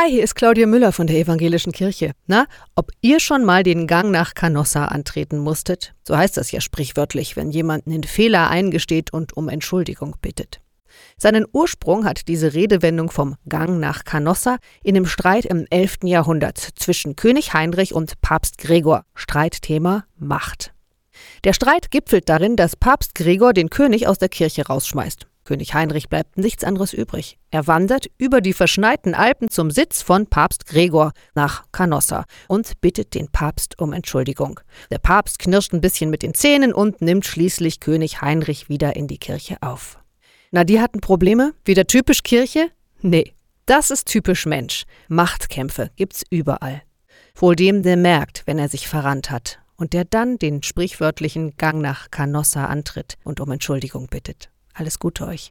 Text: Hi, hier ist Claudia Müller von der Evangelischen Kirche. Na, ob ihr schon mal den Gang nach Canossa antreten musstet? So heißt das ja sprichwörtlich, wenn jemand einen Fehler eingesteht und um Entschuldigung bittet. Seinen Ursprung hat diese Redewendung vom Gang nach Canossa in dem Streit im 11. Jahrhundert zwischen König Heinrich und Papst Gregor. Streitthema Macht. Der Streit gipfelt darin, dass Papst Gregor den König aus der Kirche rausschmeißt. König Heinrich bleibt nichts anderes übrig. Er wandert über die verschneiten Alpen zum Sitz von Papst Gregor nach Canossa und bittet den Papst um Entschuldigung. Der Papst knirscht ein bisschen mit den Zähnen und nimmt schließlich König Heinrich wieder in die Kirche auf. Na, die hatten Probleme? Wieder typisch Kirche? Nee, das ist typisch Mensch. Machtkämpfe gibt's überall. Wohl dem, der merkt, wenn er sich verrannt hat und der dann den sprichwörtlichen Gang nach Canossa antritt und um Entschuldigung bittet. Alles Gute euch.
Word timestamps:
Hi, 0.00 0.08
hier 0.12 0.22
ist 0.22 0.36
Claudia 0.36 0.68
Müller 0.68 0.92
von 0.92 1.08
der 1.08 1.18
Evangelischen 1.18 1.72
Kirche. 1.72 2.12
Na, 2.28 2.46
ob 2.76 2.92
ihr 3.00 3.18
schon 3.18 3.44
mal 3.44 3.64
den 3.64 3.88
Gang 3.88 4.12
nach 4.12 4.34
Canossa 4.34 4.84
antreten 4.84 5.38
musstet? 5.38 5.92
So 6.06 6.16
heißt 6.16 6.36
das 6.36 6.52
ja 6.52 6.60
sprichwörtlich, 6.60 7.34
wenn 7.34 7.50
jemand 7.50 7.88
einen 7.88 8.04
Fehler 8.04 8.48
eingesteht 8.48 9.12
und 9.12 9.36
um 9.36 9.48
Entschuldigung 9.48 10.14
bittet. 10.22 10.60
Seinen 11.16 11.46
Ursprung 11.52 12.04
hat 12.04 12.28
diese 12.28 12.54
Redewendung 12.54 13.10
vom 13.10 13.34
Gang 13.48 13.80
nach 13.80 14.04
Canossa 14.04 14.58
in 14.84 14.94
dem 14.94 15.06
Streit 15.06 15.46
im 15.46 15.66
11. 15.68 16.04
Jahrhundert 16.04 16.58
zwischen 16.76 17.16
König 17.16 17.52
Heinrich 17.52 17.92
und 17.92 18.20
Papst 18.20 18.58
Gregor. 18.58 19.04
Streitthema 19.16 20.04
Macht. 20.16 20.72
Der 21.42 21.54
Streit 21.54 21.90
gipfelt 21.90 22.28
darin, 22.28 22.54
dass 22.54 22.76
Papst 22.76 23.16
Gregor 23.16 23.52
den 23.52 23.68
König 23.68 24.06
aus 24.06 24.18
der 24.18 24.28
Kirche 24.28 24.64
rausschmeißt. 24.64 25.26
König 25.48 25.72
Heinrich 25.72 26.10
bleibt 26.10 26.36
nichts 26.36 26.62
anderes 26.62 26.92
übrig. 26.92 27.38
Er 27.50 27.66
wandert 27.66 28.10
über 28.18 28.42
die 28.42 28.52
verschneiten 28.52 29.14
Alpen 29.14 29.48
zum 29.48 29.70
Sitz 29.70 30.02
von 30.02 30.26
Papst 30.26 30.66
Gregor 30.66 31.12
nach 31.34 31.64
Canossa 31.72 32.26
und 32.48 32.82
bittet 32.82 33.14
den 33.14 33.28
Papst 33.28 33.78
um 33.78 33.94
Entschuldigung. 33.94 34.60
Der 34.90 34.98
Papst 34.98 35.38
knirscht 35.38 35.72
ein 35.72 35.80
bisschen 35.80 36.10
mit 36.10 36.20
den 36.20 36.34
Zähnen 36.34 36.74
und 36.74 37.00
nimmt 37.00 37.24
schließlich 37.24 37.80
König 37.80 38.20
Heinrich 38.20 38.68
wieder 38.68 38.94
in 38.94 39.06
die 39.08 39.16
Kirche 39.16 39.56
auf. 39.62 39.98
Na, 40.50 40.64
die 40.64 40.82
hatten 40.82 41.00
Probleme? 41.00 41.54
Wieder 41.64 41.86
typisch 41.86 42.22
Kirche? 42.22 42.68
Nee, 43.00 43.32
das 43.64 43.90
ist 43.90 44.04
typisch 44.04 44.44
Mensch. 44.44 44.84
Machtkämpfe 45.08 45.92
gibt's 45.96 46.24
überall. 46.28 46.82
Wohl 47.34 47.56
dem, 47.56 47.82
der 47.82 47.96
merkt, 47.96 48.42
wenn 48.44 48.58
er 48.58 48.68
sich 48.68 48.86
verrannt 48.86 49.30
hat 49.30 49.60
und 49.78 49.94
der 49.94 50.04
dann 50.04 50.36
den 50.36 50.62
sprichwörtlichen 50.62 51.56
Gang 51.56 51.80
nach 51.80 52.10
Canossa 52.10 52.66
antritt 52.66 53.14
und 53.24 53.40
um 53.40 53.50
Entschuldigung 53.50 54.08
bittet. 54.08 54.50
Alles 54.78 55.00
Gute 55.00 55.26
euch. 55.26 55.46